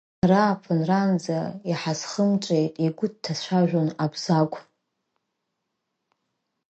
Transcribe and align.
Ҳара 0.19 0.39
ааԥынранӡа 0.45 1.39
иҳазхымҿеит, 1.69 2.73
игәы 2.85 3.07
дҭацәажәон 3.13 3.89
Абзагә. 4.03 4.57